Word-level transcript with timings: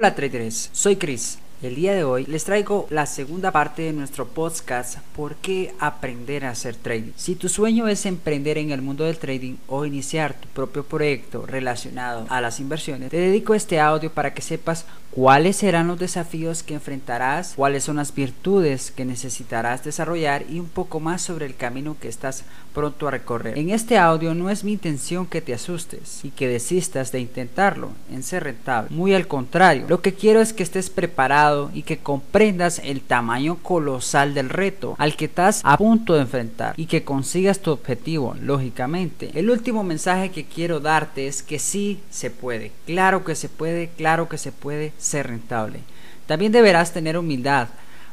Hola 0.00 0.14
traders, 0.14 0.70
soy 0.72 0.96
Chris. 0.96 1.36
El 1.62 1.74
día 1.74 1.94
de 1.94 2.04
hoy 2.04 2.24
les 2.24 2.44
traigo 2.44 2.86
la 2.88 3.04
segunda 3.04 3.50
parte 3.50 3.82
de 3.82 3.92
nuestro 3.92 4.26
podcast 4.26 4.96
¿Por 5.14 5.34
qué 5.34 5.74
aprender 5.78 6.46
a 6.46 6.50
hacer 6.52 6.74
trading? 6.74 7.12
Si 7.16 7.34
tu 7.34 7.50
sueño 7.50 7.86
es 7.86 8.06
emprender 8.06 8.56
en 8.56 8.70
el 8.70 8.80
mundo 8.80 9.04
del 9.04 9.18
trading 9.18 9.56
o 9.66 9.84
iniciar 9.84 10.32
tu 10.32 10.48
propio 10.48 10.84
proyecto 10.84 11.44
relacionado 11.44 12.24
a 12.30 12.40
las 12.40 12.60
inversiones, 12.60 13.10
te 13.10 13.18
dedico 13.18 13.52
este 13.52 13.78
audio 13.78 14.10
para 14.10 14.32
que 14.32 14.40
sepas 14.40 14.86
cuáles 15.10 15.56
serán 15.56 15.88
los 15.88 15.98
desafíos 15.98 16.62
que 16.62 16.74
enfrentarás, 16.74 17.52
cuáles 17.56 17.84
son 17.84 17.96
las 17.96 18.14
virtudes 18.14 18.90
que 18.90 19.04
necesitarás 19.04 19.84
desarrollar 19.84 20.46
y 20.48 20.60
un 20.60 20.68
poco 20.68 20.98
más 20.98 21.20
sobre 21.20 21.44
el 21.44 21.56
camino 21.56 21.96
que 22.00 22.08
estás 22.08 22.44
pronto 22.72 23.08
a 23.08 23.10
recorrer. 23.10 23.58
En 23.58 23.68
este 23.68 23.98
audio 23.98 24.34
no 24.34 24.48
es 24.48 24.64
mi 24.64 24.72
intención 24.72 25.26
que 25.26 25.42
te 25.42 25.52
asustes 25.52 26.24
y 26.24 26.30
que 26.30 26.48
desistas 26.48 27.12
de 27.12 27.20
intentarlo 27.20 27.90
en 28.10 28.22
ser 28.22 28.44
rentable. 28.44 28.88
Muy 28.90 29.12
al 29.12 29.26
contrario, 29.26 29.84
lo 29.88 30.00
que 30.00 30.14
quiero 30.14 30.40
es 30.40 30.54
que 30.54 30.62
estés 30.62 30.88
preparado 30.88 31.49
y 31.74 31.82
que 31.82 31.98
comprendas 31.98 32.80
el 32.84 33.00
tamaño 33.00 33.56
colosal 33.56 34.34
del 34.34 34.48
reto 34.48 34.94
al 34.98 35.16
que 35.16 35.26
estás 35.26 35.60
a 35.64 35.76
punto 35.76 36.14
de 36.14 36.22
enfrentar 36.22 36.74
y 36.76 36.86
que 36.86 37.04
consigas 37.04 37.60
tu 37.60 37.70
objetivo, 37.70 38.36
lógicamente. 38.40 39.30
El 39.34 39.50
último 39.50 39.82
mensaje 39.84 40.30
que 40.30 40.44
quiero 40.44 40.80
darte 40.80 41.26
es 41.26 41.42
que 41.42 41.58
sí 41.58 42.00
se 42.10 42.30
puede. 42.30 42.72
Claro 42.86 43.24
que 43.24 43.34
se 43.34 43.48
puede, 43.48 43.88
claro 43.96 44.28
que 44.28 44.38
se 44.38 44.52
puede 44.52 44.92
ser 44.98 45.28
rentable. 45.28 45.80
También 46.26 46.52
deberás 46.52 46.92
tener 46.92 47.18
humildad 47.18 47.68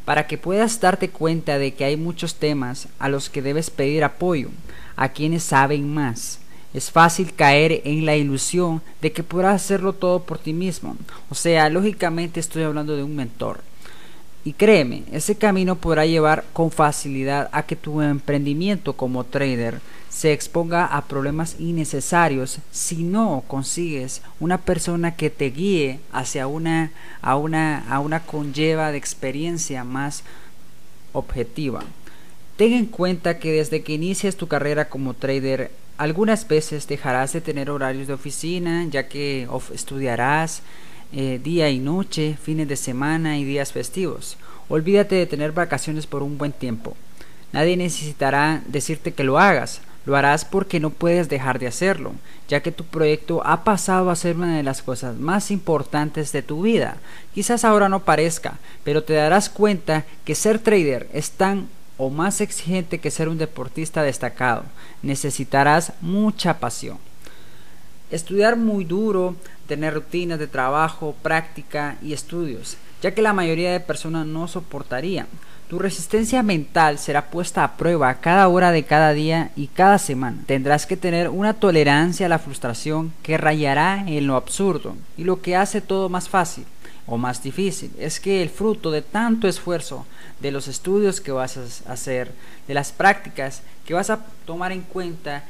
para 0.06 0.26
que 0.26 0.38
puedas 0.38 0.80
darte 0.80 1.10
cuenta 1.10 1.58
de 1.58 1.74
que 1.74 1.84
hay 1.84 1.98
muchos 1.98 2.36
temas 2.36 2.88
a 2.98 3.10
los 3.10 3.30
que 3.30 3.42
debes 3.42 3.70
pedir 3.70 4.04
apoyo, 4.04 4.50
a 4.96 5.10
quienes 5.10 5.44
saben 5.44 5.94
más. 5.94 6.40
Es 6.78 6.92
fácil 6.92 7.34
caer 7.34 7.82
en 7.86 8.06
la 8.06 8.16
ilusión 8.16 8.84
de 9.02 9.12
que 9.12 9.24
podrás 9.24 9.56
hacerlo 9.56 9.94
todo 9.94 10.22
por 10.22 10.38
ti 10.38 10.54
mismo. 10.54 10.96
O 11.28 11.34
sea, 11.34 11.72
lógicamente 11.72 12.40
estoy 12.40 12.62
hablando 12.62 12.96
de 12.96 13.02
un 13.02 13.16
mentor. 13.16 13.62
Y 14.46 14.54
créeme, 14.54 15.02
ese 15.12 15.34
camino 15.34 15.78
podrá 15.78 16.06
llevar 16.06 16.46
con 16.54 16.70
facilidad 16.70 17.50
a 17.52 17.64
que 17.64 17.76
tu 17.76 18.00
emprendimiento 18.04 18.94
como 18.94 19.24
trader 19.24 19.82
se 20.08 20.34
exponga 20.34 20.86
a 20.86 21.06
problemas 21.06 21.56
innecesarios 21.60 22.60
si 22.70 22.98
no 23.04 23.44
consigues 23.48 24.22
una 24.40 24.60
persona 24.60 25.16
que 25.16 25.32
te 25.32 25.50
guíe 25.50 26.00
hacia 26.12 26.46
una 26.46 26.92
a 27.24 27.38
una 27.38 27.86
a 27.90 28.00
una 28.00 28.20
conlleva 28.20 28.92
de 28.92 29.00
experiencia 29.00 29.84
más 29.84 30.24
objetiva. 31.12 31.84
Ten 32.58 32.74
en 32.74 32.88
cuenta 32.88 33.38
que 33.38 33.52
desde 33.52 33.84
que 33.84 33.94
inicias 33.94 34.36
tu 34.36 34.48
carrera 34.48 34.90
como 34.90 35.14
trader 35.14 35.70
algunas 35.98 36.48
veces 36.48 36.88
dejarás 36.88 37.34
de 37.34 37.42
tener 37.42 37.70
horarios 37.70 38.08
de 38.08 38.14
oficina 38.14 38.86
ya 38.90 39.08
que 39.08 39.48
estudiarás 39.74 40.64
eh, 41.14 41.40
día 41.44 41.70
y 41.70 41.78
noche, 41.78 42.36
fines 42.42 42.68
de 42.68 42.76
semana 42.76 43.38
y 43.38 43.46
días 43.46 43.72
festivos. 43.72 44.38
Olvídate 44.70 45.16
de 45.16 45.28
tener 45.28 45.52
vacaciones 45.52 46.08
por 46.08 46.24
un 46.24 46.40
buen 46.40 46.52
tiempo. 46.52 46.98
Nadie 47.54 47.78
necesitará 47.78 48.64
decirte 48.68 49.14
que 49.14 49.24
lo 49.24 49.38
hagas. 49.38 49.82
Lo 50.08 50.16
harás 50.16 50.44
porque 50.44 50.80
no 50.80 50.90
puedes 50.90 51.30
dejar 51.30 51.60
de 51.60 51.68
hacerlo, 51.68 52.14
ya 52.48 52.62
que 52.62 52.72
tu 52.72 52.86
proyecto 52.86 53.46
ha 53.46 53.66
pasado 53.66 54.10
a 54.10 54.16
ser 54.16 54.38
una 54.38 54.56
de 54.56 54.64
las 54.64 54.82
cosas 54.82 55.18
más 55.18 55.52
importantes 55.52 56.32
de 56.32 56.42
tu 56.42 56.62
vida. 56.62 56.98
Quizás 57.36 57.66
ahora 57.66 57.90
no 57.90 58.04
parezca, 58.04 58.58
pero 58.86 59.04
te 59.04 59.14
darás 59.14 59.50
cuenta 59.50 60.06
que 60.24 60.34
ser 60.34 60.60
trader 60.60 61.10
es 61.12 61.32
tan 61.32 61.68
o 61.98 62.10
más 62.10 62.42
exigente 62.42 63.00
que 63.00 63.12
ser 63.12 63.30
un 63.30 63.38
deportista 63.38 64.04
destacado. 64.04 64.64
Necesitarás 65.02 65.94
mucha 66.02 66.60
pasión. 66.60 66.98
Estudiar 68.12 68.56
muy 68.56 68.86
duro, 68.86 69.36
tener 69.68 69.94
rutinas 69.94 70.40
de 70.40 70.48
trabajo, 70.48 71.16
práctica 71.22 71.98
y 72.02 72.14
estudios, 72.14 72.78
ya 73.02 73.14
que 73.14 73.22
la 73.22 73.34
mayoría 73.34 73.72
de 73.72 73.80
personas 73.80 74.26
no 74.26 74.48
soportarían. 74.48 75.28
Tu 75.70 75.78
resistencia 75.78 76.42
mental 76.44 76.98
será 76.98 77.30
puesta 77.30 77.66
a 77.66 77.76
prueba 77.76 78.14
cada 78.16 78.48
hora 78.48 78.72
de 78.72 78.86
cada 78.86 79.12
día 79.12 79.52
y 79.58 79.68
cada 79.68 79.98
semana. 79.98 80.38
Tendrás 80.46 80.86
que 80.86 80.96
tener 80.96 81.28
una 81.28 81.56
tolerancia 81.56 82.28
a 82.28 82.30
la 82.30 82.40
frustración 82.40 83.12
que 83.22 83.38
rayará 83.38 84.06
en 84.08 84.28
lo 84.28 84.38
absurdo 84.38 84.96
y 85.18 85.26
lo 85.26 85.42
que 85.42 85.58
hace 85.58 85.82
todo 85.82 86.08
más 86.08 86.30
fácil 86.30 86.66
o 87.08 87.18
más 87.18 87.42
difícil 87.42 87.92
es 87.98 88.20
que 88.20 88.44
el 88.44 88.50
fruto 88.50 88.92
de 88.92 89.02
tanto 89.02 89.48
esfuerzo, 89.48 90.06
de 90.42 90.52
los 90.52 90.68
estudios 90.68 91.22
que 91.22 91.32
vas 91.32 91.58
a 91.58 91.92
hacer, 91.92 92.32
de 92.68 92.74
las 92.74 92.92
prácticas 92.92 93.64
que 93.86 93.94
vas 93.94 94.10
a 94.10 94.20
tomar 94.46 94.72
en 94.72 94.82
cuenta 94.82 95.44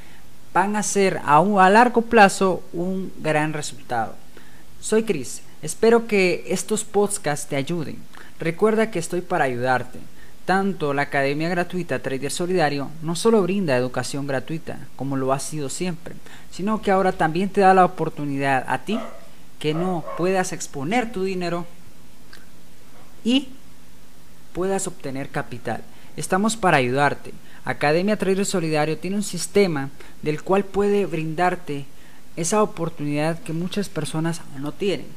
van 0.54 0.76
a 0.76 0.84
ser 0.84 1.20
a, 1.26 1.38
a 1.38 1.70
largo 1.70 2.04
plazo 2.04 2.64
un 2.74 3.12
gran 3.20 3.54
resultado. 3.54 4.16
Soy 4.80 5.04
Chris, 5.04 5.42
espero 5.62 6.08
que 6.08 6.46
estos 6.48 6.84
podcasts 6.84 7.48
te 7.48 7.56
ayuden. 7.56 7.98
Recuerda 8.40 8.92
que 8.92 9.00
estoy 9.00 9.22
para 9.22 9.46
ayudarte. 9.46 10.00
Tanto 10.46 10.94
la 10.94 11.02
Academia 11.02 11.50
Gratuita 11.50 12.00
Trader 12.00 12.32
Solidario 12.32 12.90
no 13.02 13.16
solo 13.16 13.42
brinda 13.42 13.76
educación 13.76 14.28
gratuita, 14.28 14.80
como 14.96 15.18
lo 15.18 15.34
ha 15.34 15.40
sido 15.40 15.68
siempre, 15.68 16.16
sino 16.52 16.82
que 16.82 16.92
ahora 16.92 17.12
también 17.12 17.50
te 17.50 17.62
da 17.62 17.74
la 17.74 17.84
oportunidad 17.84 18.64
a 18.68 18.78
ti 18.78 18.98
que 19.60 19.74
no 19.74 20.04
puedas 20.18 20.54
exponer 20.54 21.12
tu 21.12 21.24
dinero 21.24 21.66
y 23.24 23.50
puedas 24.54 24.88
obtener 24.88 25.30
capital. 25.30 25.84
Estamos 26.16 26.56
para 26.56 26.78
ayudarte. 26.78 27.34
Academia 27.66 28.18
Trader 28.18 28.46
Solidario 28.46 28.98
tiene 28.98 29.18
un 29.18 29.24
sistema 29.24 29.90
del 30.22 30.42
cual 30.42 30.64
puede 30.64 31.06
brindarte 31.06 31.86
esa 32.38 32.64
oportunidad 32.64 33.40
que 33.40 33.52
muchas 33.52 33.90
personas 33.90 34.42
no 34.58 34.72
tienen. 34.72 35.08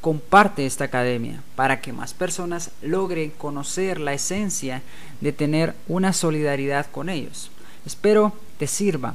Comparte 0.00 0.66
esta 0.66 0.84
academia 0.84 1.40
para 1.54 1.80
que 1.80 1.92
más 1.92 2.12
personas 2.12 2.72
logren 2.82 3.30
conocer 3.30 4.00
la 4.00 4.12
esencia 4.12 4.82
de 5.20 5.32
tener 5.32 5.74
una 5.88 6.12
solidaridad 6.12 6.86
con 6.90 7.08
ellos. 7.08 7.50
Espero 7.86 8.36
te 8.58 8.66
sirva. 8.66 9.14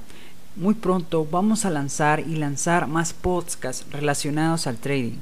Muy 0.57 0.73
pronto 0.73 1.23
vamos 1.23 1.65
a 1.65 1.69
lanzar 1.69 2.19
y 2.19 2.35
lanzar 2.35 2.87
más 2.87 3.13
podcasts 3.13 3.85
relacionados 3.91 4.65
al 4.65 4.77
trading. 4.77 5.19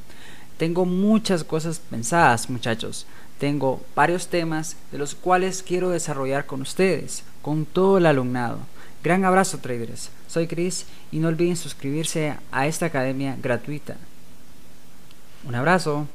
Tengo 0.57 0.85
muchas 0.85 1.44
cosas 1.44 1.79
pensadas, 1.79 2.50
muchachos. 2.50 3.06
Tengo 3.38 3.81
varios 3.96 4.29
temas 4.29 4.78
de 4.94 4.97
los 4.97 5.13
cuales 5.13 5.62
quiero 5.62 5.90
desarrollar 5.90 6.46
con 6.46 6.62
ustedes, 6.62 7.23
con 7.41 7.66
todo 7.66 7.97
el 7.97 8.06
alumnado. 8.06 8.59
Gran 9.03 9.25
abrazo 9.25 9.57
traders, 9.57 10.09
soy 10.29 10.47
Chris 10.47 10.85
y 11.12 11.19
no 11.19 11.28
olviden 11.28 11.57
suscribirse 11.57 12.38
a 12.53 12.66
esta 12.66 12.85
academia 12.85 13.35
gratuita. 13.41 13.97
Un 15.46 15.56
abrazo. 15.56 16.07